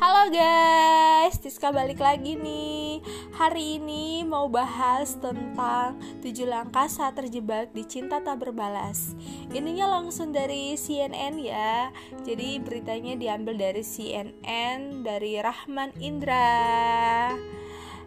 Halo 0.00 0.32
guys, 0.32 1.36
Tiska 1.44 1.76
balik 1.76 2.00
lagi 2.00 2.32
nih. 2.32 3.04
Hari 3.36 3.76
ini 3.76 4.24
mau 4.24 4.48
bahas 4.48 5.12
tentang 5.20 6.00
7 6.24 6.48
langkah 6.48 6.88
saat 6.88 7.20
terjebak 7.20 7.68
di 7.76 7.84
cinta 7.84 8.16
tak 8.24 8.40
berbalas. 8.40 9.12
Ininya 9.52 10.00
langsung 10.00 10.32
dari 10.32 10.72
CNN 10.72 11.36
ya. 11.36 11.92
Jadi 12.24 12.64
beritanya 12.64 13.12
diambil 13.12 13.60
dari 13.60 13.84
CNN 13.84 15.04
Dari 15.04 15.36
Rahman 15.36 15.92
Indra. 16.00 17.36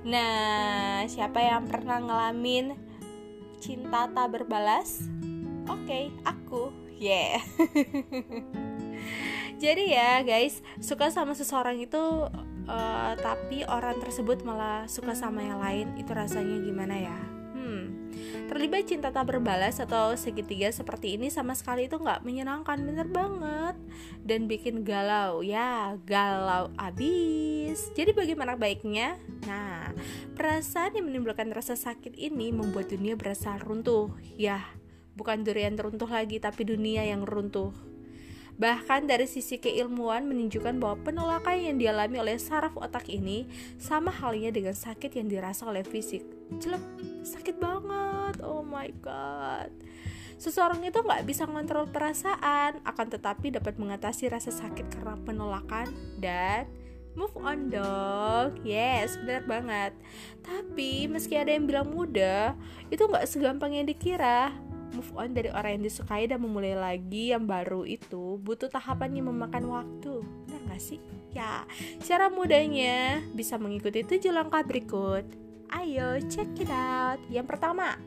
Nah, 0.01 1.05
siapa 1.05 1.45
yang 1.45 1.69
pernah 1.69 2.01
ngalamin 2.01 2.73
cinta 3.61 4.09
tak 4.09 4.33
berbalas? 4.33 5.05
Oke, 5.69 5.85
okay, 5.85 6.05
aku. 6.25 6.73
Yeah 6.97 7.37
jadi 9.63 9.83
ya 9.95 10.11
guys 10.27 10.59
suka 10.83 11.07
sama 11.07 11.31
seseorang 11.31 11.79
itu 11.79 12.27
uh, 12.67 13.13
tapi 13.15 13.63
orang 13.63 13.95
tersebut 14.03 14.43
malah 14.43 14.83
suka 14.91 15.15
sama 15.15 15.39
yang 15.39 15.63
lain. 15.63 15.87
Itu 15.95 16.11
rasanya 16.11 16.59
gimana 16.59 16.95
ya? 16.99 17.19
Hmm. 17.55 18.11
Terlibat 18.51 18.91
cinta 18.91 19.09
tak 19.15 19.31
berbalas 19.31 19.79
atau 19.79 20.19
segitiga 20.19 20.67
seperti 20.67 21.15
ini 21.15 21.31
sama 21.31 21.55
sekali 21.55 21.87
itu 21.87 21.95
nggak 21.95 22.27
menyenangkan 22.27 22.75
bener 22.83 23.07
banget. 23.07 23.79
Dan 24.19 24.51
bikin 24.51 24.83
galau 24.83 25.39
ya 25.39 25.95
galau 26.03 26.67
abis. 26.75 27.87
Jadi 27.95 28.11
bagaimana 28.11 28.59
baiknya? 28.59 29.15
Nah 29.47 29.95
perasaan 30.35 30.99
yang 30.99 31.07
menimbulkan 31.07 31.55
rasa 31.55 31.79
sakit 31.79 32.19
ini 32.19 32.51
membuat 32.51 32.91
dunia 32.91 33.15
berasa 33.15 33.55
runtuh. 33.63 34.11
Ya 34.35 34.59
bukan 35.15 35.47
durian 35.47 35.79
runtuh 35.79 36.09
lagi 36.09 36.41
tapi 36.41 36.65
dunia 36.65 37.05
yang 37.05 37.21
runtuh 37.21 37.92
Bahkan 38.57 39.09
dari 39.09 39.25
sisi 39.25 39.57
keilmuan 39.57 40.29
menunjukkan 40.29 40.77
bahwa 40.77 40.97
penolakan 41.01 41.57
yang 41.57 41.77
dialami 41.81 42.21
oleh 42.21 42.37
saraf 42.37 42.77
otak 42.77 43.09
ini 43.09 43.49
sama 43.81 44.13
halnya 44.13 44.53
dengan 44.53 44.77
sakit 44.77 45.17
yang 45.17 45.27
dirasa 45.29 45.65
oleh 45.65 45.81
fisik. 45.81 46.21
Jelek, 46.61 46.83
sakit 47.25 47.57
banget. 47.57 48.45
Oh 48.45 48.61
my 48.61 48.93
god. 49.01 49.73
Seseorang 50.37 50.83
itu 50.83 50.99
nggak 50.99 51.23
bisa 51.23 51.47
mengontrol 51.47 51.87
perasaan, 51.87 52.83
akan 52.83 53.07
tetapi 53.09 53.55
dapat 53.55 53.79
mengatasi 53.79 54.27
rasa 54.27 54.51
sakit 54.51 54.91
karena 54.91 55.15
penolakan 55.23 55.87
dan 56.19 56.67
move 57.13 57.33
on 57.37 57.69
dong 57.69 58.57
yes 58.65 59.17
benar 59.21 59.45
banget 59.45 59.93
tapi 60.41 61.05
meski 61.05 61.37
ada 61.37 61.53
yang 61.53 61.69
bilang 61.69 61.89
mudah 61.93 62.57
itu 62.89 63.05
nggak 63.05 63.29
segampang 63.29 63.77
yang 63.77 63.85
dikira 63.85 64.49
move 64.93 65.11
on 65.17 65.33
dari 65.33 65.49
orang 65.49 65.81
yang 65.81 65.85
disukai 65.89 66.29
dan 66.29 66.39
memulai 66.39 66.77
lagi 66.77 67.33
yang 67.33 67.49
baru 67.49 67.83
itu 67.83 68.37
butuh 68.39 68.69
tahapan 68.69 69.17
yang 69.17 69.33
memakan 69.33 69.65
waktu. 69.67 70.21
Benar 70.47 70.61
gak 70.69 70.81
sih? 70.81 71.01
ya 71.33 71.65
cara 72.05 72.29
mudahnya 72.29 73.25
bisa 73.33 73.57
mengikuti 73.57 74.05
tujuh 74.05 74.29
langkah 74.29 74.61
berikut. 74.61 75.25
Ayo 75.73 76.21
check 76.29 76.53
it 76.61 76.69
out. 76.69 77.17
Yang 77.33 77.57
pertama 77.57 77.97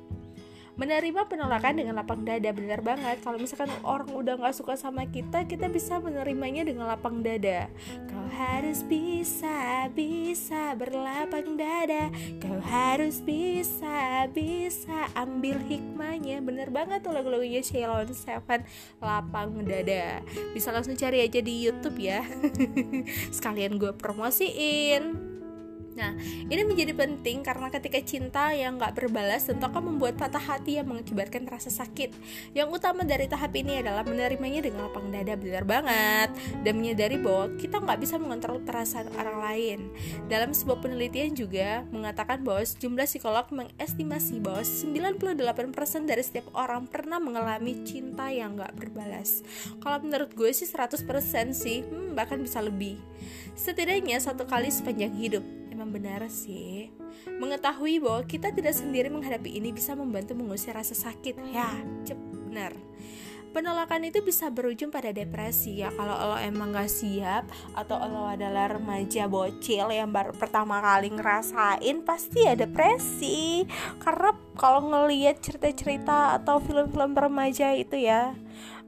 menerima 0.77 1.25
penolakan 1.25 1.81
dengan 1.81 1.97
lapang 1.97 2.23
dada 2.23 2.53
benar 2.53 2.85
banget. 2.85 3.21
Kalau 3.25 3.41
misalkan 3.41 3.73
orang 3.81 4.13
udah 4.13 4.37
nggak 4.37 4.57
suka 4.57 4.77
sama 4.77 5.09
kita 5.09 5.49
kita 5.49 5.73
bisa 5.73 5.97
menerimanya 5.99 6.69
dengan 6.69 6.89
lapang 6.89 7.25
dada. 7.25 7.73
Kau 8.09 8.29
harus 8.37 8.85
bisa 8.85 9.89
bisa 9.93 10.77
berlapang 10.77 11.57
dada. 11.57 12.13
Kau 12.39 12.61
harus 12.61 13.25
bisa 13.25 14.29
bisa 14.31 15.09
ambil 15.17 15.57
hikmahnya. 15.65 16.45
Bener 16.45 16.69
banget 16.69 17.01
tuh 17.01 17.17
lagu-lagunya 17.17 17.65
Ceylon 17.65 18.13
Seven 18.13 18.63
lapang 19.01 19.57
dada. 19.65 20.21
Bisa 20.53 20.71
langsung 20.71 20.95
cari 20.95 21.25
aja 21.25 21.41
di 21.41 21.65
YouTube 21.65 21.97
ya. 21.97 22.21
Sekalian 23.37 23.81
gue 23.81 23.97
promosiin 23.97 25.36
Nah, 25.97 26.13
ini 26.53 26.63
menjadi 26.63 26.93
penting 26.93 27.41
karena 27.41 27.73
ketika 27.73 27.99
cinta 28.05 28.53
yang 28.53 28.77
gak 28.77 29.01
berbalas 29.01 29.49
tentu 29.49 29.65
akan 29.65 29.97
membuat 29.97 30.21
patah 30.21 30.41
hati 30.41 30.77
yang 30.77 30.93
mengakibatkan 30.93 31.49
rasa 31.49 31.73
sakit. 31.73 32.13
Yang 32.53 32.69
utama 32.77 33.03
dari 33.03 33.25
tahap 33.27 33.57
ini 33.57 33.81
adalah 33.81 34.05
menerimanya 34.05 34.61
dengan 34.61 34.87
lapang 34.87 35.09
dada 35.09 35.35
benar 35.35 35.65
banget 35.65 36.31
dan 36.63 36.73
menyadari 36.77 37.17
bahwa 37.17 37.49
kita 37.57 37.81
nggak 37.81 37.99
bisa 37.99 38.21
mengontrol 38.21 38.61
perasaan 38.61 39.09
orang 39.17 39.39
lain. 39.41 39.79
Dalam 40.29 40.53
sebuah 40.53 40.85
penelitian 40.85 41.33
juga 41.33 41.89
mengatakan 41.89 42.45
bahwa 42.45 42.61
sejumlah 42.61 43.09
psikolog 43.09 43.49
mengestimasi 43.49 44.45
bahwa 44.45 44.63
98% 44.63 46.05
dari 46.05 46.23
setiap 46.23 46.53
orang 46.53 46.85
pernah 46.85 47.17
mengalami 47.17 47.81
cinta 47.89 48.29
yang 48.29 48.61
gak 48.61 48.77
berbalas. 48.77 49.41
Kalau 49.81 49.99
menurut 50.05 50.37
gue 50.37 50.53
sih 50.53 50.69
100% 50.69 51.57
sih, 51.57 51.81
hmm, 51.87 52.13
bahkan 52.13 52.37
bisa 52.43 52.61
lebih. 52.61 53.01
Setidaknya 53.57 54.21
satu 54.21 54.45
kali 54.45 54.69
sepanjang 54.69 55.17
hidup 55.17 55.66
emang 55.77 55.93
benar 55.93 56.25
sih. 56.33 56.89
Mengetahui 57.29 58.01
bahwa 58.01 58.25
kita 58.25 58.49
tidak 58.49 58.73
sendiri 58.73 59.13
menghadapi 59.13 59.61
ini 59.61 59.77
bisa 59.77 59.93
membantu 59.93 60.33
mengusir 60.33 60.73
rasa 60.73 60.97
sakit. 60.97 61.37
Ya, 61.53 61.69
benar. 62.49 62.73
Penolakan 63.53 64.05
itu 64.05 64.21
bisa 64.21 64.53
berujung 64.53 64.93
pada 64.93 65.17
depresi 65.17 65.81
ya 65.81 65.89
kalau 65.89 66.13
lo 66.13 66.37
emang 66.37 66.77
gak 66.77 66.93
siap 66.93 67.49
atau 67.73 67.97
lo 68.05 68.29
adalah 68.29 68.69
remaja 68.69 69.25
bocil 69.33 69.89
yang 69.89 70.13
baru 70.13 70.37
pertama 70.37 70.77
kali 70.85 71.09
ngerasain 71.09 72.05
pasti 72.05 72.45
ya 72.45 72.53
depresi 72.53 73.65
karena 74.05 74.37
kalau 74.61 74.93
ngelihat 74.93 75.41
cerita-cerita 75.41 76.37
atau 76.37 76.61
film-film 76.61 77.17
remaja 77.17 77.73
itu 77.73 77.97
ya 77.97 78.37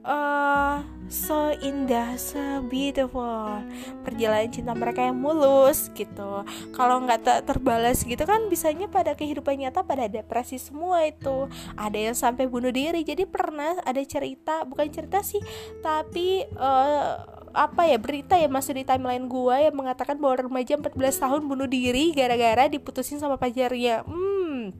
uh, 0.04 0.84
so 1.08 1.52
indah, 1.64 2.14
so 2.20 2.60
beautiful 2.68 3.64
perjalanan 4.04 4.52
cinta 4.52 4.72
mereka 4.76 5.08
yang 5.08 5.16
mulus 5.16 5.88
gitu. 5.96 6.44
Kalau 6.76 7.00
nggak 7.04 7.20
ter 7.24 7.36
terbalas 7.44 8.04
gitu 8.04 8.20
kan 8.28 8.46
bisanya 8.52 8.86
pada 8.86 9.16
kehidupan 9.16 9.56
nyata 9.56 9.84
pada 9.84 10.06
depresi 10.06 10.60
semua 10.60 11.08
itu. 11.08 11.48
Ada 11.74 12.12
yang 12.12 12.16
sampai 12.16 12.44
bunuh 12.44 12.70
diri. 12.70 13.00
Jadi 13.02 13.24
pernah 13.24 13.80
ada 13.82 14.00
cerita, 14.04 14.68
bukan 14.68 14.88
cerita 14.92 15.24
sih, 15.24 15.40
tapi 15.80 16.44
uh, 16.56 17.38
apa 17.56 17.88
ya 17.88 17.96
berita 17.96 18.36
ya 18.36 18.46
masuk 18.46 18.76
di 18.76 18.84
timeline 18.84 19.24
gua 19.26 19.64
yang 19.64 19.74
mengatakan 19.74 20.20
bahwa 20.20 20.46
remaja 20.46 20.76
14 20.76 20.92
tahun 20.94 21.42
bunuh 21.48 21.66
diri 21.66 22.12
gara-gara 22.12 22.68
diputusin 22.68 23.16
sama 23.16 23.40
pacarnya. 23.40 24.04
Hmm, 24.04 24.76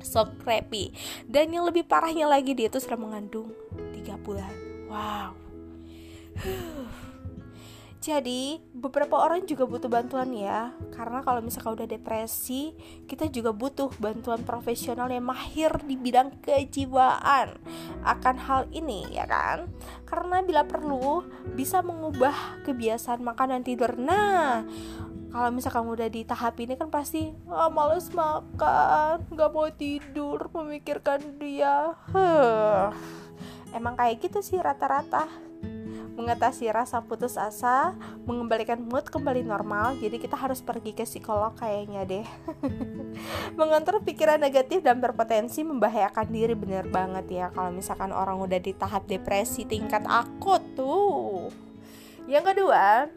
so 0.00 0.24
creepy. 0.46 0.94
Dan 1.26 1.50
yang 1.50 1.66
lebih 1.66 1.84
parahnya 1.84 2.30
lagi 2.30 2.54
dia 2.54 2.70
tuh 2.70 2.80
sudah 2.80 2.96
mengandung 2.98 3.50
3 3.74 4.14
bulan. 4.22 4.54
Wow. 4.86 5.41
Jadi, 8.02 8.58
beberapa 8.74 9.14
orang 9.14 9.46
juga 9.46 9.62
butuh 9.62 9.86
bantuan 9.86 10.34
ya. 10.34 10.74
Karena 10.90 11.22
kalau 11.22 11.38
misalkan 11.38 11.78
udah 11.78 11.86
depresi, 11.86 12.74
kita 13.06 13.30
juga 13.30 13.54
butuh 13.54 13.94
bantuan 14.02 14.42
profesional 14.42 15.06
yang 15.06 15.22
mahir 15.22 15.70
di 15.86 15.94
bidang 15.94 16.34
kejiwaan 16.42 17.62
akan 18.02 18.36
hal 18.42 18.66
ini, 18.74 19.06
ya 19.14 19.22
kan? 19.30 19.70
Karena 20.02 20.42
bila 20.42 20.66
perlu 20.66 21.22
bisa 21.54 21.78
mengubah 21.86 22.66
kebiasaan 22.66 23.22
makan 23.22 23.54
dan 23.54 23.62
tidur. 23.62 23.94
Nah, 23.94 24.66
kalau 25.30 25.54
misalkan 25.54 25.86
udah 25.86 26.10
di 26.10 26.26
tahap 26.26 26.58
ini 26.58 26.74
kan 26.74 26.90
pasti 26.90 27.30
oh, 27.46 27.70
males 27.70 28.10
makan, 28.10 29.30
nggak 29.30 29.50
mau 29.54 29.70
tidur, 29.70 30.50
memikirkan 30.50 31.38
dia. 31.38 31.94
Huh 32.10 32.90
emang 33.72 33.96
kayak 33.96 34.20
gitu 34.20 34.44
sih 34.44 34.60
rata-rata 34.60 35.26
mengatasi 36.12 36.68
rasa 36.68 37.00
putus 37.04 37.40
asa, 37.40 37.96
mengembalikan 38.28 38.80
mood 38.80 39.08
kembali 39.08 39.44
normal. 39.44 39.96
Jadi 39.98 40.20
kita 40.20 40.36
harus 40.36 40.60
pergi 40.60 40.92
ke 40.92 41.04
psikolog 41.08 41.56
kayaknya 41.56 42.04
deh. 42.04 42.26
Mengontrol 43.58 44.04
pikiran 44.04 44.40
negatif 44.40 44.84
dan 44.84 45.00
berpotensi 45.00 45.64
membahayakan 45.64 46.28
diri 46.28 46.54
bener 46.56 46.88
banget 46.88 47.26
ya 47.28 47.46
kalau 47.52 47.72
misalkan 47.72 48.12
orang 48.12 48.40
udah 48.40 48.60
di 48.60 48.72
tahap 48.76 49.08
depresi 49.08 49.64
tingkat 49.64 50.04
akut 50.08 50.62
tuh. 50.76 51.48
Yang 52.30 52.54
kedua, 52.54 53.10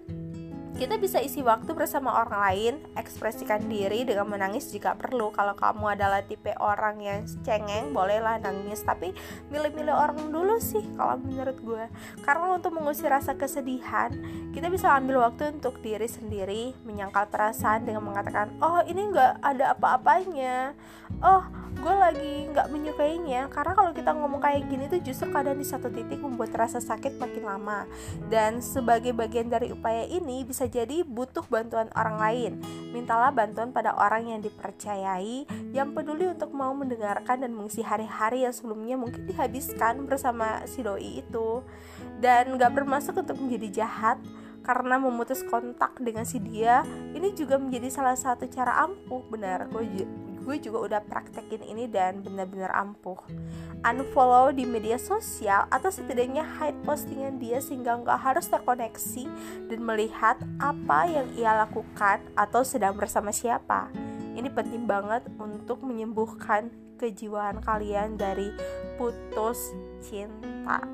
kita 0.75 0.99
bisa 0.99 1.23
isi 1.23 1.39
waktu 1.39 1.71
bersama 1.71 2.11
orang 2.19 2.35
lain, 2.35 2.73
ekspresikan 2.99 3.63
diri 3.71 4.03
dengan 4.03 4.27
menangis 4.27 4.67
jika 4.75 4.91
perlu. 4.99 5.31
Kalau 5.31 5.55
kamu 5.55 5.95
adalah 5.95 6.19
tipe 6.27 6.51
orang 6.59 6.99
yang 6.99 7.23
cengeng, 7.47 7.95
bolehlah 7.95 8.43
nangis, 8.43 8.83
tapi 8.83 9.15
milih-milih 9.47 9.95
orang 9.95 10.19
dulu 10.35 10.59
sih 10.59 10.83
kalau 10.99 11.15
menurut 11.15 11.55
gue. 11.63 11.85
Karena 12.27 12.59
untuk 12.59 12.75
mengusir 12.75 13.07
rasa 13.07 13.39
kesedihan, 13.39 14.11
kita 14.51 14.67
bisa 14.67 14.91
ambil 14.99 15.23
waktu 15.23 15.55
untuk 15.55 15.79
diri 15.79 16.11
sendiri, 16.11 16.75
menyangkal 16.83 17.31
perasaan 17.31 17.87
dengan 17.87 18.03
mengatakan, 18.03 18.51
"Oh, 18.59 18.83
ini 18.83 19.15
nggak 19.15 19.47
ada 19.47 19.79
apa-apanya." 19.79 20.75
Oh, 21.23 21.47
gue 21.75 21.95
lagi 21.95 22.33
nggak 22.49 22.71
menyukainya 22.71 23.51
karena 23.51 23.73
kalau 23.75 23.91
kita 23.91 24.15
ngomong 24.15 24.39
kayak 24.39 24.65
gini 24.71 24.87
tuh 24.87 25.03
justru 25.03 25.27
kadang 25.29 25.59
di 25.59 25.67
satu 25.67 25.91
titik 25.91 26.23
membuat 26.23 26.55
rasa 26.55 26.79
sakit 26.79 27.19
makin 27.19 27.43
lama 27.43 27.83
dan 28.31 28.63
sebagai 28.63 29.11
bagian 29.11 29.51
dari 29.51 29.69
upaya 29.75 30.07
ini 30.07 30.47
bisa 30.47 30.64
jadi 30.67 31.05
butuh 31.05 31.45
bantuan 31.47 31.87
orang 31.93 32.17
lain. 32.17 32.53
Mintalah 32.91 33.31
bantuan 33.31 33.71
pada 33.75 33.95
orang 33.95 34.31
yang 34.31 34.39
dipercayai 34.43 35.47
yang 35.75 35.91
peduli 35.91 36.29
untuk 36.29 36.51
mau 36.51 36.71
mendengarkan 36.71 37.43
dan 37.43 37.51
mengisi 37.51 37.83
hari-hari 37.83 38.47
yang 38.47 38.53
sebelumnya 38.55 38.95
mungkin 38.95 39.27
dihabiskan 39.27 40.05
bersama 40.05 40.63
si 40.69 40.81
doi 40.81 41.23
itu. 41.25 41.63
Dan 42.19 42.55
gak 42.55 42.73
bermaksud 42.75 43.15
untuk 43.15 43.37
menjadi 43.39 43.83
jahat 43.83 44.17
karena 44.65 44.97
memutus 44.97 45.45
kontak 45.45 45.93
dengan 46.01 46.25
si 46.25 46.41
dia 46.41 46.81
ini 47.13 47.37
juga 47.37 47.61
menjadi 47.61 47.85
salah 47.93 48.17
satu 48.17 48.49
cara 48.49 48.81
ampuh 48.81 49.21
benar 49.29 49.69
gue 49.69 49.85
gue 50.45 50.61
juga 50.61 50.77
udah 50.85 51.01
praktekin 51.01 51.65
ini 51.65 51.89
dan 51.89 52.21
benar-benar 52.21 52.69
ampuh. 52.77 53.17
Unfollow 53.81 54.53
di 54.53 54.63
media 54.63 55.01
sosial 55.01 55.65
atau 55.73 55.89
setidaknya 55.89 56.45
hide 56.45 56.77
postingan 56.85 57.41
dia 57.41 57.57
sehingga 57.57 57.97
nggak 58.05 58.21
harus 58.21 58.45
terkoneksi 58.45 59.25
dan 59.73 59.79
melihat 59.81 60.37
apa 60.61 61.09
yang 61.09 61.27
ia 61.33 61.65
lakukan 61.65 62.21
atau 62.37 62.61
sedang 62.61 62.93
bersama 62.93 63.33
siapa. 63.33 63.89
Ini 64.37 64.53
penting 64.53 64.85
banget 64.85 65.25
untuk 65.41 65.81
menyembuhkan 65.81 66.69
kejiwaan 67.01 67.59
kalian 67.65 68.15
dari 68.15 68.53
putus 68.95 69.73
cinta. 70.05 70.85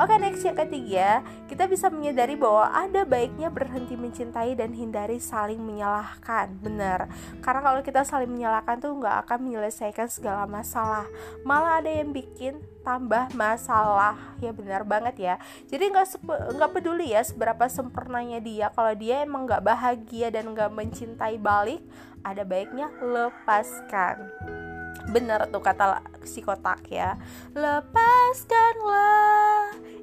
Oke, 0.00 0.16
next 0.16 0.40
yang 0.40 0.56
ketiga, 0.56 1.20
kita 1.52 1.68
bisa 1.68 1.92
menyadari 1.92 2.32
bahwa 2.32 2.64
ada 2.72 3.04
baiknya 3.04 3.52
berhenti 3.52 3.92
mencintai 3.92 4.56
dan 4.56 4.72
hindari 4.72 5.20
saling 5.20 5.60
menyalahkan. 5.60 6.48
Benar, 6.64 7.12
karena 7.44 7.60
kalau 7.60 7.80
kita 7.84 8.00
saling 8.00 8.32
menyalahkan 8.32 8.80
tuh 8.80 8.96
nggak 8.96 9.28
akan 9.28 9.38
menyelesaikan 9.44 10.08
segala 10.08 10.48
masalah, 10.48 11.04
malah 11.44 11.84
ada 11.84 11.92
yang 11.92 12.08
bikin 12.08 12.64
tambah 12.80 13.36
masalah. 13.36 14.16
Ya 14.40 14.56
benar 14.56 14.88
banget 14.88 15.14
ya. 15.20 15.34
Jadi 15.68 15.92
nggak 15.92 16.24
nggak 16.56 16.72
peduli 16.72 17.12
ya 17.12 17.20
seberapa 17.20 17.68
sempurnanya 17.68 18.40
dia, 18.40 18.72
kalau 18.72 18.96
dia 18.96 19.20
emang 19.28 19.44
nggak 19.44 19.60
bahagia 19.60 20.32
dan 20.32 20.56
nggak 20.56 20.72
mencintai 20.72 21.36
balik, 21.36 21.84
ada 22.24 22.48
baiknya 22.48 22.88
lepaskan 23.04 24.32
bener 25.10 25.48
tuh 25.50 25.62
kata 25.62 26.02
si 26.22 26.40
kotak 26.44 26.86
ya. 26.88 27.16
Lepaskanlah 27.56 28.92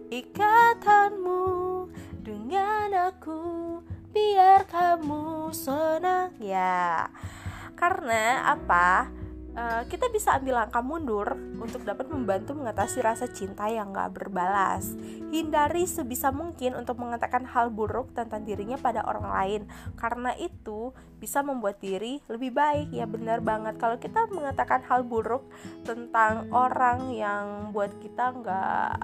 ikatanmu 0.09 1.45
dengan 2.21 3.13
aku 3.13 3.79
biar 4.11 4.65
kamu 4.67 5.53
senang. 5.55 6.33
Ya 6.41 7.09
karena 7.79 8.43
apa 8.51 9.07
Eh, 9.59 9.83
kita 9.91 10.07
bisa 10.07 10.39
ambil 10.39 10.63
langkah 10.63 10.79
mundur 10.79 11.35
untuk 11.59 11.83
dapat 11.83 12.07
membantu 12.07 12.55
mengatasi 12.55 13.03
rasa 13.03 13.27
cinta 13.27 13.67
yang 13.67 13.91
gak 13.91 14.15
berbalas. 14.15 14.95
Hindari 15.35 15.83
sebisa 15.83 16.31
mungkin 16.31 16.79
untuk 16.79 16.95
mengatakan 16.95 17.43
hal 17.43 17.67
buruk 17.67 18.15
tentang 18.15 18.47
dirinya 18.47 18.79
pada 18.79 19.03
orang 19.03 19.27
lain, 19.27 19.61
karena 19.99 20.31
itu 20.39 20.95
bisa 21.19 21.43
membuat 21.43 21.83
diri 21.83 22.23
lebih 22.31 22.55
baik. 22.55 22.95
Ya 22.95 23.03
benar 23.03 23.43
banget 23.43 23.75
kalau 23.75 23.99
kita 23.99 24.31
mengatakan 24.31 24.79
hal 24.87 25.03
buruk 25.03 25.43
tentang 25.83 26.47
orang 26.55 27.11
yang 27.11 27.75
buat 27.75 27.91
kita 27.99 28.39
nggak 28.39 28.95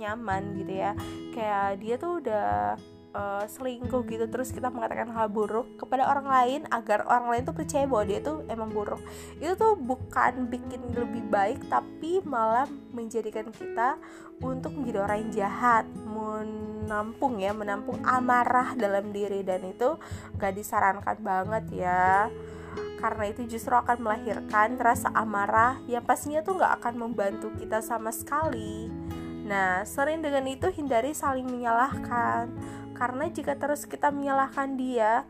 nyaman 0.00 0.56
gitu 0.56 0.72
ya, 0.72 0.96
kayak 1.36 1.84
dia 1.84 2.00
tuh 2.00 2.24
udah 2.24 2.80
uh, 3.18 3.44
selingkuh 3.50 4.06
gitu 4.06 4.30
terus 4.30 4.54
kita 4.54 4.70
mengatakan 4.70 5.10
hal 5.10 5.26
buruk 5.26 5.74
kepada 5.74 6.06
orang 6.06 6.26
lain 6.30 6.60
agar 6.70 7.02
orang 7.10 7.34
lain 7.34 7.42
tuh 7.42 7.56
percaya 7.58 7.84
bahwa 7.90 8.04
dia 8.06 8.20
tuh 8.22 8.46
emang 8.46 8.70
buruk. 8.70 9.02
Itu 9.42 9.58
tuh 9.58 9.74
bukan 9.74 10.46
bikin 10.46 10.94
lebih 10.94 11.26
baik 11.26 11.66
tapi 11.66 12.22
malah 12.22 12.70
menjadikan 12.94 13.50
kita 13.50 13.98
untuk 14.38 14.70
menjadi 14.78 15.02
orang 15.02 15.18
yang 15.26 15.32
jahat 15.34 15.84
menampung 16.06 17.42
ya 17.42 17.50
menampung 17.50 17.98
amarah 18.06 18.78
dalam 18.78 19.10
diri. 19.10 19.42
Dan 19.42 19.66
itu 19.66 19.98
gak 20.38 20.54
disarankan 20.54 21.18
banget 21.18 21.64
ya 21.74 22.30
karena 22.98 23.30
itu 23.30 23.46
justru 23.46 23.74
akan 23.74 24.02
melahirkan 24.02 24.74
rasa 24.78 25.10
amarah 25.14 25.78
yang 25.86 26.02
pastinya 26.02 26.42
tuh 26.42 26.58
gak 26.58 26.82
akan 26.82 26.94
membantu 27.08 27.50
kita 27.58 27.78
sama 27.78 28.10
sekali. 28.10 28.90
Nah, 29.48 29.80
sering 29.88 30.20
dengan 30.20 30.44
itu 30.44 30.68
hindari 30.68 31.16
saling 31.16 31.48
menyalahkan 31.48 32.52
karena 32.98 33.30
jika 33.30 33.54
terus 33.54 33.86
kita 33.86 34.10
menyalahkan 34.10 34.74
dia 34.74 35.22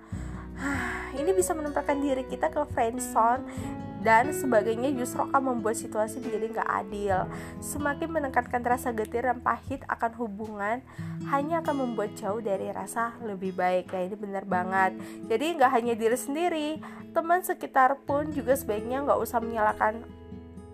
ini 1.20 1.30
bisa 1.36 1.52
menempatkan 1.52 2.00
diri 2.00 2.24
kita 2.24 2.48
ke 2.48 2.64
friendzone 2.72 3.44
dan 3.98 4.30
sebagainya 4.30 4.94
justru 4.94 5.26
akan 5.26 5.42
membuat 5.54 5.74
situasi 5.74 6.22
menjadi 6.22 6.54
nggak 6.54 6.70
adil. 6.70 7.18
Semakin 7.58 8.08
menekankan 8.08 8.62
rasa 8.62 8.94
getir 8.94 9.26
dan 9.26 9.42
pahit 9.42 9.82
akan 9.90 10.12
hubungan 10.22 10.76
hanya 11.28 11.58
akan 11.60 11.82
membuat 11.82 12.14
jauh 12.14 12.38
dari 12.38 12.70
rasa 12.70 13.18
lebih 13.26 13.58
baik. 13.58 13.90
Ya 13.90 14.06
ini 14.06 14.16
benar 14.16 14.46
banget. 14.46 14.94
Jadi 15.26 15.46
nggak 15.58 15.72
hanya 15.74 15.94
diri 15.98 16.14
sendiri, 16.14 16.68
teman 17.10 17.42
sekitar 17.42 17.98
pun 18.06 18.30
juga 18.30 18.54
sebaiknya 18.54 19.02
nggak 19.02 19.18
usah 19.18 19.42
menyalahkan 19.42 20.06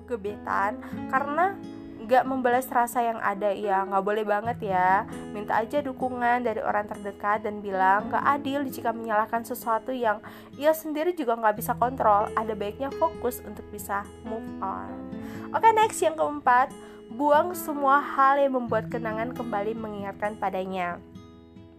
gebetan 0.05 0.85
karena 1.09 1.57
gak 2.05 2.25
membalas 2.29 2.69
rasa 2.69 3.01
yang 3.01 3.21
ada 3.21 3.51
ya. 3.53 3.85
Nggak 3.85 4.05
boleh 4.05 4.25
banget 4.25 4.59
ya. 4.71 5.09
Minta 5.33 5.61
aja 5.61 5.81
dukungan 5.81 6.45
dari 6.45 6.61
orang 6.61 6.89
terdekat 6.89 7.45
dan 7.45 7.65
bilang 7.65 8.13
gak 8.13 8.25
adil 8.25 8.65
jika 8.69 8.93
menyalahkan 8.93 9.43
sesuatu 9.43 9.91
yang 9.91 10.21
ia 10.61 10.71
sendiri 10.71 11.17
juga 11.17 11.37
nggak 11.37 11.57
bisa 11.57 11.73
kontrol. 11.77 12.29
Ada 12.37 12.53
baiknya 12.53 12.93
fokus 12.97 13.41
untuk 13.43 13.65
bisa 13.73 14.05
move 14.23 14.47
on. 14.61 14.93
Oke 15.57 15.69
next 15.73 16.01
yang 16.05 16.15
keempat. 16.15 16.71
Buang 17.15 17.55
semua 17.55 18.03
hal 18.03 18.43
yang 18.43 18.59
membuat 18.59 18.91
kenangan 18.91 19.31
kembali 19.39 19.79
mengingatkan 19.79 20.35
padanya 20.35 20.99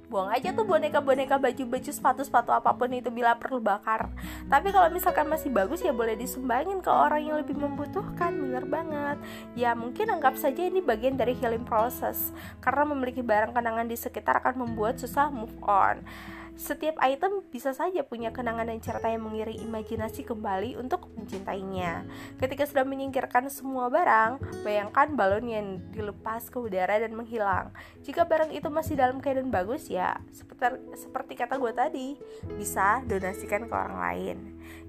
buang 0.08 0.30
aja 0.30 0.54
tuh 0.54 0.64
boneka-boneka 0.64 1.42
baju-baju 1.42 1.92
sepatu-sepatu 1.92 2.54
apa 2.54 2.72
pun 2.78 2.90
itu 2.94 3.10
bila 3.10 3.34
perlu 3.36 3.58
bakar. 3.58 4.10
Tapi 4.46 4.70
kalau 4.70 4.90
misalkan 4.94 5.26
masih 5.26 5.50
bagus 5.50 5.82
ya 5.82 5.92
boleh 5.92 6.14
disumbangin 6.14 6.80
ke 6.80 6.92
orang 6.92 7.26
yang 7.26 7.38
lebih 7.42 7.58
membutuhkan 7.58 8.34
bener 8.36 8.66
banget. 8.70 9.18
Ya 9.58 9.74
mungkin 9.74 10.14
anggap 10.14 10.38
saja 10.38 10.66
ini 10.66 10.80
bagian 10.80 11.18
dari 11.18 11.34
healing 11.36 11.66
process. 11.66 12.32
Karena 12.62 12.86
memiliki 12.86 13.26
barang 13.26 13.54
kenangan 13.54 13.90
di 13.90 13.98
sekitar 13.98 14.42
akan 14.46 14.68
membuat 14.70 15.02
susah 15.02 15.34
move 15.34 15.54
on 15.66 16.06
setiap 16.56 16.96
item 17.04 17.44
bisa 17.52 17.76
saja 17.76 18.02
punya 18.08 18.32
kenangan 18.32 18.72
dan 18.72 18.80
cerita 18.80 19.12
yang 19.12 19.28
mengiring 19.28 19.60
imajinasi 19.68 20.24
kembali 20.24 20.80
untuk 20.80 21.12
mencintainya. 21.16 22.08
Ketika 22.40 22.64
sudah 22.64 22.88
menyingkirkan 22.88 23.52
semua 23.52 23.92
barang, 23.92 24.64
bayangkan 24.64 25.14
balon 25.20 25.46
yang 25.52 25.68
dilepas 25.92 26.48
ke 26.48 26.58
udara 26.58 27.00
dan 27.00 27.12
menghilang. 27.12 27.76
Jika 28.08 28.24
barang 28.24 28.56
itu 28.56 28.72
masih 28.72 28.96
dalam 28.96 29.20
keadaan 29.20 29.52
bagus 29.52 29.92
ya, 29.92 30.16
seperti, 30.32 30.80
seperti 30.96 31.34
kata 31.36 31.60
gue 31.60 31.72
tadi, 31.76 32.08
bisa 32.56 33.04
donasikan 33.04 33.68
ke 33.68 33.74
orang 33.76 33.98
lain. 34.00 34.38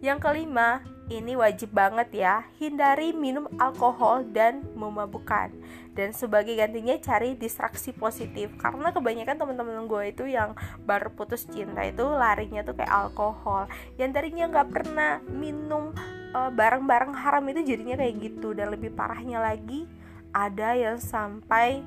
Yang 0.05 0.19
kelima, 0.29 0.85
ini 1.07 1.39
wajib 1.39 1.71
banget 1.71 2.11
ya, 2.13 2.43
hindari 2.59 3.15
minum 3.15 3.47
alkohol 3.63 4.27
dan 4.29 4.67
memabukkan. 4.75 5.55
Dan 5.97 6.13
sebagai 6.13 6.53
gantinya 6.59 6.99
cari 7.01 7.39
distraksi 7.39 7.95
positif. 7.95 8.53
Karena 8.61 8.93
kebanyakan 8.93 9.39
teman-teman 9.39 9.87
gue 9.89 10.03
itu 10.13 10.25
yang 10.29 10.53
baru 10.85 11.09
putus 11.15 11.49
cinta 11.49 11.87
itu 11.87 12.05
larinya 12.05 12.61
tuh 12.67 12.77
kayak 12.77 12.93
alkohol. 12.93 13.71
Yang 13.97 14.11
tadinya 14.13 14.45
nggak 14.53 14.69
pernah 14.69 15.13
minum 15.31 15.97
eh, 16.37 16.51
barang-barang 16.53 17.13
haram 17.17 17.45
itu 17.49 17.65
jadinya 17.65 17.97
kayak 17.97 18.15
gitu. 18.21 18.53
Dan 18.53 18.75
lebih 18.75 18.93
parahnya 18.93 19.41
lagi 19.41 19.89
ada 20.37 20.77
yang 20.77 21.01
sampai 21.01 21.81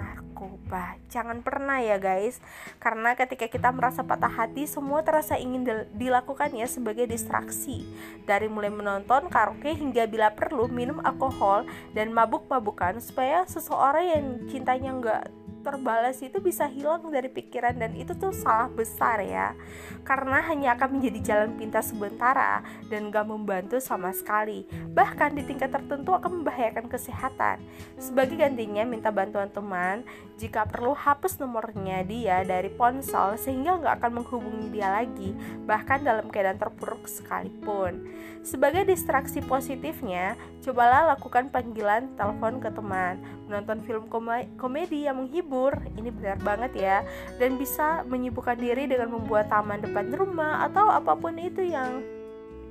narkoba. 0.00 0.96
Jangan 1.12 1.44
pernah 1.44 1.84
ya 1.84 2.00
guys, 2.00 2.40
karena 2.80 3.12
ketika 3.12 3.44
kita 3.52 3.68
merasa 3.68 4.00
patah 4.00 4.32
hati, 4.32 4.64
semua 4.64 5.04
terasa 5.04 5.36
ingin 5.36 5.68
dilakukan 5.92 6.56
ya 6.56 6.64
sebagai 6.64 7.04
distraksi. 7.04 7.84
Dari 8.24 8.48
mulai 8.48 8.72
menonton 8.72 9.28
karaoke 9.28 9.76
hingga 9.76 10.08
bila 10.08 10.32
perlu 10.32 10.72
minum 10.72 11.04
alkohol 11.04 11.68
dan 11.92 12.16
mabuk-mabukan 12.16 12.96
supaya 13.04 13.44
seseorang 13.44 14.06
yang 14.08 14.24
cintanya 14.48 14.90
nggak 14.96 15.24
terbalas 15.60 16.18
itu 16.24 16.40
bisa 16.40 16.66
hilang 16.66 17.08
dari 17.08 17.28
pikiran 17.28 17.76
dan 17.76 17.92
itu 17.94 18.16
tuh 18.16 18.32
salah 18.32 18.68
besar 18.72 19.22
ya. 19.22 19.54
Karena 20.02 20.40
hanya 20.44 20.74
akan 20.76 20.98
menjadi 20.98 21.20
jalan 21.20 21.56
pintas 21.60 21.92
sementara 21.92 22.64
dan 22.88 23.12
gak 23.12 23.28
membantu 23.28 23.78
sama 23.78 24.10
sekali. 24.10 24.64
Bahkan 24.92 25.36
di 25.36 25.42
tingkat 25.44 25.70
tertentu 25.70 26.16
akan 26.16 26.42
membahayakan 26.42 26.88
kesehatan. 26.88 27.62
Sebagai 28.00 28.40
gantinya 28.40 28.82
minta 28.88 29.12
bantuan 29.12 29.52
teman 29.52 30.02
jika 30.40 30.64
perlu 30.64 30.96
hapus 30.96 31.36
nomornya 31.36 32.00
dia 32.08 32.40
dari 32.48 32.72
ponsel 32.72 33.36
sehingga 33.36 33.76
nggak 33.76 33.94
akan 34.00 34.12
menghubungi 34.24 34.72
dia 34.72 34.88
lagi 34.88 35.36
bahkan 35.68 36.00
dalam 36.00 36.32
keadaan 36.32 36.56
terpuruk 36.56 37.04
sekalipun. 37.04 38.08
Sebagai 38.40 38.88
distraksi 38.88 39.44
positifnya 39.44 40.40
cobalah 40.64 41.12
lakukan 41.12 41.52
panggilan 41.52 42.08
telepon 42.16 42.56
ke 42.56 42.72
teman 42.72 43.20
menonton 43.50 43.82
film 43.82 44.06
komedi 44.54 45.10
yang 45.10 45.18
menghibur 45.18 45.74
ini 45.98 46.14
benar 46.14 46.38
banget 46.40 46.72
ya. 46.78 46.96
Dan 47.42 47.58
bisa 47.58 48.06
menyibukkan 48.06 48.54
diri 48.54 48.86
dengan 48.86 49.10
membuat 49.10 49.50
taman 49.50 49.82
depan 49.82 50.14
rumah 50.14 50.70
atau 50.70 50.86
apa 50.86 51.18
pun 51.18 51.34
itu 51.34 51.66
yang 51.66 52.06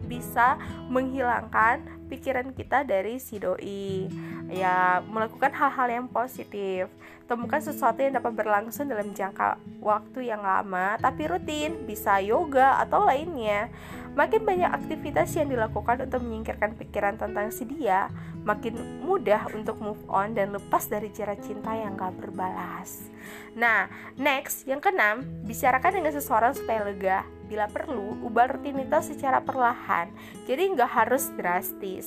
bisa 0.07 0.55
menghilangkan 0.88 1.99
pikiran 2.09 2.51
kita 2.57 2.81
dari 2.83 3.21
si 3.21 3.37
doi. 3.37 4.09
Ya 4.49 5.05
melakukan 5.05 5.53
hal-hal 5.53 5.87
yang 6.01 6.07
positif. 6.09 6.89
Temukan 7.29 7.61
sesuatu 7.61 8.01
yang 8.01 8.17
dapat 8.17 8.33
berlangsung 8.33 8.89
dalam 8.89 9.13
jangka 9.13 9.61
waktu 9.85 10.33
yang 10.33 10.41
lama 10.41 10.97
tapi 10.97 11.29
rutin 11.29 11.85
bisa 11.85 12.17
yoga 12.17 12.81
atau 12.81 13.05
lainnya. 13.05 13.69
Makin 14.17 14.41
banyak 14.41 14.73
aktivitas 14.73 15.37
yang 15.37 15.53
dilakukan 15.53 16.09
untuk 16.09 16.25
menyingkirkan 16.25 16.73
pikiran 16.73 17.21
tentang 17.21 17.53
si 17.53 17.69
dia 17.69 18.09
makin 18.41 19.03
mudah 19.03 19.51
untuk 19.53 19.77
move 19.77 20.01
on 20.09 20.33
dan 20.33 20.55
lepas 20.55 20.87
dari 20.89 21.11
cara 21.11 21.35
cinta 21.37 21.75
yang 21.75 21.93
gak 21.93 22.17
berbalas. 22.17 23.11
Nah 23.53 23.91
next 24.15 24.65
yang 24.65 24.79
keenam 24.79 25.21
bicarakan 25.45 26.01
dengan 26.01 26.13
seseorang 26.15 26.53
supaya 26.55 26.87
lega. 26.87 27.19
Bila 27.49 27.65
perlu 27.65 28.13
ubah 28.29 28.45
rutinitas 28.45 29.09
secara 29.09 29.41
perlahan. 29.41 30.13
Jadi 30.45 30.69
nggak 30.69 30.85
harus 30.85 31.33
drastis 31.33 31.99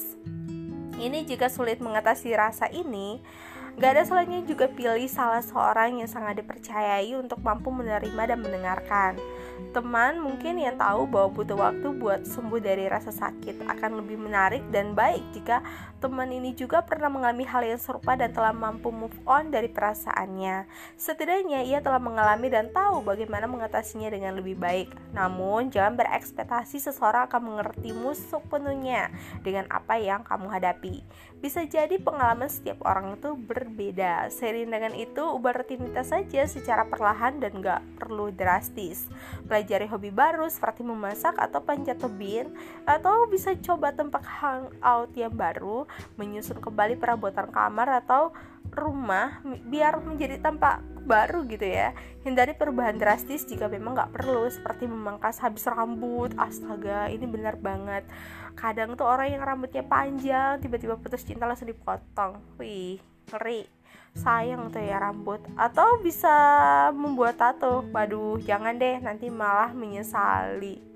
ini 1.02 1.26
jika 1.26 1.50
sulit 1.50 1.82
mengatasi 1.82 2.30
rasa 2.32 2.70
ini, 2.70 3.18
gak 3.80 3.90
ada 3.96 4.02
salahnya 4.04 4.44
juga 4.44 4.68
pilih 4.68 5.08
salah 5.08 5.40
seorang 5.40 6.00
yang 6.00 6.10
sangat 6.10 6.40
dipercayai 6.44 7.12
untuk 7.16 7.40
mampu 7.40 7.72
menerima 7.72 8.22
dan 8.34 8.38
mendengarkan 8.40 9.12
teman 9.70 10.20
mungkin 10.20 10.58
yang 10.58 10.74
tahu 10.74 11.06
bahwa 11.06 11.32
butuh 11.32 11.56
waktu 11.56 11.88
buat 11.96 12.26
sembuh 12.26 12.60
dari 12.60 12.90
rasa 12.90 13.14
sakit 13.14 13.64
akan 13.70 14.04
lebih 14.04 14.18
menarik 14.20 14.60
dan 14.74 14.92
baik 14.92 15.22
jika 15.32 15.62
teman 16.02 16.34
ini 16.34 16.50
juga 16.58 16.82
pernah 16.82 17.06
mengalami 17.06 17.46
hal 17.46 17.62
yang 17.62 17.78
serupa 17.78 18.18
dan 18.18 18.34
telah 18.34 18.50
mampu 18.50 18.90
move 18.90 19.14
on 19.22 19.54
dari 19.54 19.70
perasaannya. 19.70 20.66
Setidaknya 20.98 21.62
ia 21.62 21.78
telah 21.78 22.02
mengalami 22.02 22.50
dan 22.50 22.74
tahu 22.74 23.06
bagaimana 23.06 23.46
mengatasinya 23.46 24.10
dengan 24.10 24.34
lebih 24.34 24.58
baik. 24.58 24.90
Namun, 25.14 25.70
jangan 25.70 25.94
berekspektasi 25.94 26.82
seseorang 26.82 27.30
akan 27.30 27.54
mengertimu 27.54 28.18
sepenuhnya 28.18 29.14
dengan 29.46 29.70
apa 29.70 29.94
yang 30.02 30.26
kamu 30.26 30.50
hadapi. 30.50 31.06
Bisa 31.38 31.62
jadi 31.70 31.94
pengalaman 32.02 32.50
setiap 32.50 32.82
orang 32.82 33.14
itu 33.14 33.38
berbeda. 33.62 34.26
Seiring 34.28 34.68
dengan 34.74 34.92
itu, 34.98 35.22
ubah 35.22 35.62
rutinitas 35.62 36.10
saja 36.10 36.44
secara 36.50 36.82
perlahan 36.90 37.38
dan 37.38 37.62
gak 37.62 37.82
perlu 38.02 38.34
drastis. 38.34 39.06
Pelajari 39.46 39.86
hobi 39.86 40.10
baru 40.10 40.50
seperti 40.50 40.82
memasak 40.82 41.38
atau 41.38 41.62
panjat 41.62 42.02
tebing, 42.02 42.50
atau 42.84 43.30
bisa 43.30 43.54
coba 43.62 43.94
tempat 43.94 44.26
hangout 44.26 45.14
yang 45.14 45.32
baru, 45.32 45.86
menyusun 46.18 46.58
kembali 46.58 46.98
perabotan 46.98 47.48
kamar 47.54 48.02
atau 48.02 48.34
rumah 48.72 49.44
biar 49.68 50.00
menjadi 50.00 50.40
tampak 50.40 50.80
baru 51.04 51.44
gitu 51.50 51.66
ya. 51.66 51.92
Hindari 52.22 52.54
perubahan 52.54 52.96
drastis 52.96 53.44
jika 53.44 53.66
memang 53.66 53.98
nggak 53.98 54.14
perlu 54.14 54.48
seperti 54.48 54.86
memangkas 54.88 55.42
habis 55.42 55.66
rambut. 55.68 56.32
Astaga 56.38 57.10
ini 57.10 57.26
benar 57.26 57.58
banget. 57.58 58.06
Kadang 58.54 58.94
tuh 58.94 59.08
orang 59.10 59.34
yang 59.34 59.42
rambutnya 59.42 59.84
panjang 59.84 60.62
tiba-tiba 60.62 60.96
putus 60.96 61.26
cinta 61.26 61.44
langsung 61.44 61.68
dipotong. 61.68 62.38
Wih 62.56 63.11
ngeri 63.32 63.64
sayang 64.12 64.68
tuh 64.68 64.84
ya 64.84 65.00
rambut. 65.00 65.40
Atau 65.56 66.04
bisa 66.04 66.28
membuat 66.92 67.40
tato. 67.40 67.80
Waduh 67.96 68.36
jangan 68.44 68.76
deh 68.76 69.00
nanti 69.00 69.32
malah 69.32 69.72
menyesali 69.72 70.91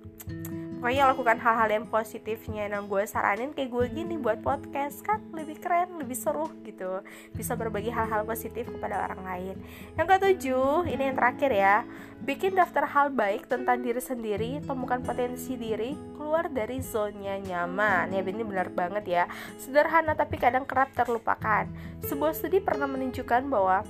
pokoknya 0.78 1.09
lakukan 1.11 1.38
hal-hal 1.40 1.68
yang 1.73 1.87
positifnya. 1.88 2.68
Nah 2.68 2.85
gue 2.85 3.02
saranin 3.09 3.50
kayak 3.56 3.71
gue 3.73 3.85
gini 3.90 4.14
buat 4.21 4.40
podcast 4.45 5.02
kan? 5.02 5.21
Lebih 5.33 5.59
keren 5.61 5.99
lebih 5.99 6.14
seru 6.14 6.49
gitu. 6.62 7.00
Bisa 7.33 7.56
berbagi 7.56 7.90
hal-hal 7.90 8.23
positif 8.28 8.68
kepada 8.68 9.09
orang 9.09 9.21
lain. 9.25 9.56
Yang 9.97 10.06
ketujuh 10.16 10.88
ini 10.88 11.02
yang 11.12 11.16
terakhir 11.16 11.50
ya. 11.52 11.76
Bikin 12.23 12.56
daftar 12.56 12.88
hal 12.88 13.12
baik 13.12 13.49
tentang 13.49 13.85
diri 13.85 14.00
sendiri 14.00 14.50
temukan 14.64 15.00
potensi 15.04 15.56
diri 15.56 15.97
keluar 16.16 16.50
dari 16.50 16.83
zona 16.83 17.38
nyaman. 17.38 18.11
Ya 18.11 18.21
ini 18.26 18.42
benar 18.42 18.66
banget 18.73 19.04
ya. 19.06 19.25
Sederhana 19.62 20.18
tapi 20.18 20.40
kadang 20.40 20.66
kerap 20.66 20.90
terlupakan. 20.92 21.71
Sebuah 22.02 22.35
studi 22.35 22.59
pernah 22.59 22.90
menunjukkan 22.90 23.47
bahwa 23.47 23.87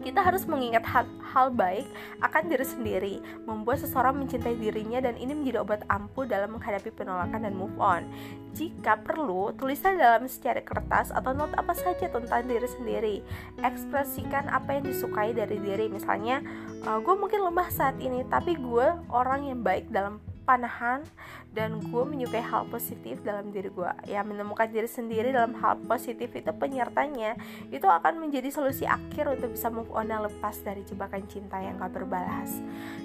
kita 0.00 0.20
harus 0.24 0.48
mengingat 0.48 0.82
hal, 0.88 1.04
hal 1.20 1.52
baik 1.52 1.84
akan 2.24 2.48
diri 2.48 2.66
sendiri, 2.66 3.14
membuat 3.44 3.84
seseorang 3.84 4.16
mencintai 4.16 4.56
dirinya 4.56 4.98
dan 5.04 5.14
ini 5.20 5.36
menjadi 5.36 5.60
obat 5.60 5.84
ampuh 5.92 6.24
dalam 6.24 6.56
menghadapi 6.56 6.88
penolakan 6.96 7.44
dan 7.44 7.52
move 7.52 7.74
on. 7.76 8.08
Jika 8.56 8.98
perlu, 9.04 9.52
tuliskan 9.54 10.00
dalam 10.00 10.26
secari 10.26 10.64
kertas 10.64 11.12
atau 11.14 11.30
not 11.36 11.52
apa 11.54 11.76
saja 11.76 12.08
tentang 12.10 12.48
diri 12.48 12.68
sendiri. 12.68 13.16
Ekspresikan 13.62 14.48
apa 14.50 14.80
yang 14.80 14.84
disukai 14.88 15.30
dari 15.36 15.60
diri. 15.60 15.86
Misalnya, 15.86 16.42
uh, 16.88 16.98
gue 16.98 17.14
mungkin 17.14 17.46
lemah 17.46 17.68
saat 17.70 18.00
ini, 18.00 18.26
tapi 18.26 18.58
gue 18.58 18.86
orang 19.12 19.46
yang 19.46 19.60
baik 19.62 19.92
dalam 19.92 20.18
panahan 20.50 21.06
dan 21.54 21.78
gue 21.78 22.02
menyukai 22.02 22.42
hal 22.42 22.66
positif 22.66 23.22
dalam 23.22 23.54
diri 23.54 23.70
gue 23.70 23.90
ya 24.10 24.26
menemukan 24.26 24.66
diri 24.66 24.90
sendiri 24.90 25.30
dalam 25.30 25.54
hal 25.62 25.78
positif 25.86 26.34
itu 26.34 26.50
penyertanya 26.50 27.38
itu 27.70 27.86
akan 27.86 28.18
menjadi 28.18 28.50
solusi 28.50 28.82
akhir 28.82 29.30
untuk 29.30 29.54
bisa 29.54 29.70
move 29.70 29.90
on 29.94 30.10
dan 30.10 30.26
lepas 30.26 30.58
dari 30.66 30.82
jebakan 30.82 31.22
cinta 31.30 31.62
yang 31.62 31.78
gak 31.78 31.94
berbalas. 31.94 32.58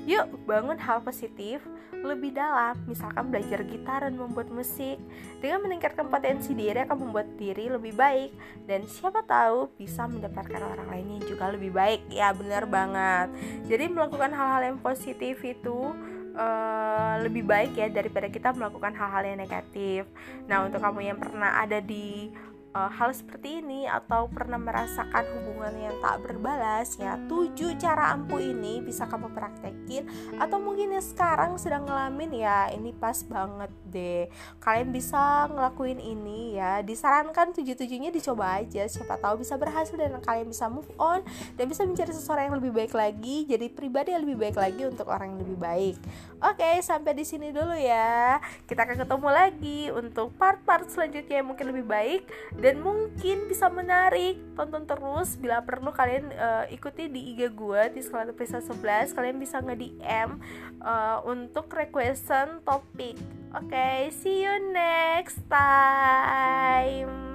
Yuk 0.10 0.26
bangun 0.50 0.82
hal 0.82 1.06
positif 1.06 1.62
lebih 2.06 2.38
dalam. 2.38 2.78
Misalkan 2.86 3.34
belajar 3.34 3.66
gitar 3.66 4.06
dan 4.06 4.16
membuat 4.16 4.54
musik. 4.54 5.02
Dengan 5.42 5.66
meningkatkan 5.66 6.08
potensi 6.08 6.54
diri 6.54 6.86
akan 6.86 7.10
membuat 7.10 7.28
diri 7.36 7.68
lebih 7.68 7.98
baik. 7.98 8.32
Dan 8.70 8.86
siapa 8.86 9.26
tahu 9.26 9.74
bisa 9.76 10.06
mendapatkan 10.06 10.62
orang 10.62 10.88
lain 10.94 11.20
yang 11.20 11.24
juga 11.26 11.50
lebih 11.50 11.74
baik. 11.74 12.06
Ya 12.14 12.30
benar 12.32 12.70
banget. 12.70 13.34
Jadi 13.66 13.86
melakukan 13.90 14.32
hal-hal 14.32 14.74
yang 14.74 14.80
positif 14.80 15.42
itu 15.42 15.92
uh, 16.36 17.16
lebih 17.24 17.48
baik 17.48 17.74
ya 17.80 17.88
daripada 17.90 18.28
kita 18.30 18.52
melakukan 18.54 18.94
hal-hal 18.94 19.24
yang 19.26 19.40
negatif. 19.40 20.06
Nah, 20.46 20.68
untuk 20.68 20.84
kamu 20.84 21.16
yang 21.16 21.18
pernah 21.18 21.64
ada 21.64 21.80
di 21.82 22.30
uh, 22.76 22.92
hal 22.92 23.16
seperti 23.16 23.64
ini 23.64 23.88
atau 23.88 24.28
pernah 24.28 24.60
merasakan 24.60 25.24
hubungan 25.40 25.74
yang 25.80 25.96
tak 26.04 26.20
berbalas 26.28 27.00
ya 27.00 27.16
tujuh 27.32 27.80
cara 27.80 28.12
ampuh 28.12 28.44
ini 28.44 28.84
bisa 28.84 29.08
kamu 29.08 29.32
praktekin. 29.32 30.12
Atau 30.38 30.60
mungkin 30.60 30.92
ya 30.92 31.00
sekarang 31.00 31.56
sedang 31.56 31.88
ngalamin 31.88 32.36
ya 32.36 32.70
ini 32.76 32.92
pas 32.92 33.24
banget 33.24 33.72
deh. 33.88 34.28
Kalian 34.60 34.92
bisa 34.92 35.48
ngelakuin 35.48 36.04
ini 36.04 36.60
ya. 36.60 36.84
Disarankan 36.84 37.56
tujuh 37.56 37.80
tujuhnya 37.80 38.12
dicoba 38.12 38.60
aja. 38.60 38.84
Siapa 38.86 39.16
tahu 39.24 39.42
bisa 39.42 39.56
berhasil 39.56 39.96
dan 39.96 40.20
kalian 40.20 40.52
bisa 40.52 40.68
move 40.68 40.90
on 41.00 41.24
dan 41.56 41.66
bisa 41.72 41.88
mencari 41.88 42.12
seseorang 42.12 42.52
yang 42.52 42.58
lebih 42.60 42.76
baik 42.76 42.92
lagi 42.92 43.48
jadi 43.48 43.72
pribadi 43.72 44.12
yang 44.12 44.28
lebih 44.28 44.52
baik 44.52 44.58
lagi 44.60 44.84
untuk 44.84 45.08
orang 45.08 45.34
yang 45.34 45.40
lebih 45.48 45.58
baik. 45.58 45.98
Oke 46.44 46.84
sampai 46.84 47.16
di 47.16 47.24
sini 47.24 47.56
dulu 47.56 47.74
ya. 47.74 48.38
Kita 48.68 48.84
akan 48.84 49.08
ketemu 49.08 49.30
lagi 49.32 49.80
untuk 49.94 50.36
part-part 50.36 50.92
selanjutnya 50.92 51.40
yang 51.42 51.48
mungkin 51.48 51.72
lebih 51.72 51.86
baik 51.88 52.22
dan 52.66 52.82
mungkin 52.82 53.46
bisa 53.46 53.70
menarik. 53.70 54.42
Tonton 54.58 54.90
terus 54.90 55.38
bila 55.38 55.62
perlu 55.62 55.94
kalian 55.94 56.34
uh, 56.34 56.66
ikuti 56.74 57.06
di 57.06 57.38
IG 57.38 57.54
gue 57.54 57.94
di 57.94 58.02
sekolah 58.02 58.34
Prisa 58.34 58.58
11 58.58 59.14
kalian 59.14 59.38
bisa 59.38 59.62
nge 59.62 59.78
DM 59.78 60.42
uh, 60.82 61.22
untuk 61.30 61.70
requestan 61.70 62.66
topik. 62.66 63.22
Oke 63.54 63.70
okay, 63.70 64.10
see 64.10 64.42
you 64.42 64.58
next 64.74 65.46
time 65.46 67.35